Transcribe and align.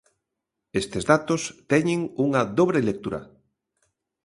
Estes 0.81 1.03
datos 1.11 1.41
teñen 1.71 1.99
unha 2.25 2.41
dobre 2.57 2.79
lectura. 2.89 3.21